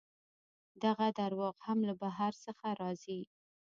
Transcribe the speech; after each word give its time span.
دغه 0.83 1.05
درواغ 1.19 1.55
هم 1.67 1.79
له 1.87 1.93
بهر 2.01 2.33
څخه 2.45 2.67
راځي. 2.81 3.21